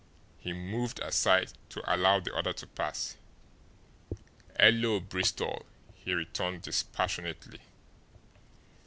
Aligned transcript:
He 0.39 0.51
moved 0.51 0.99
aside 1.01 1.53
to 1.69 1.83
allow 1.93 2.19
the 2.19 2.33
other 2.35 2.53
to 2.53 2.65
pass. 2.65 3.17
"'Ello, 4.59 4.99
Bristol," 4.99 5.67
he 5.93 6.11
returned 6.15 6.63
dispassionately. 6.63 7.61